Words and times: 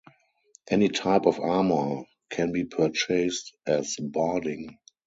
Any 0.71 0.89
type 0.89 1.27
of 1.27 1.39
armor 1.39 2.05
can 2.31 2.51
be 2.51 2.65
purchased 2.65 3.53
as 3.67 3.97
barding. 3.97 4.77